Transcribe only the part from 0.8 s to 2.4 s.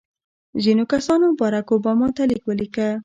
کسانو بارک اوباما ته